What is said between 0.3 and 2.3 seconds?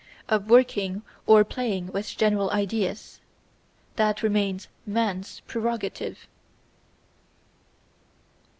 working or playing with